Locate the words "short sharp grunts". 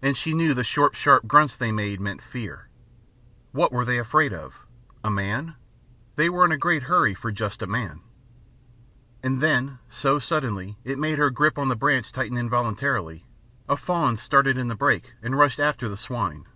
0.64-1.54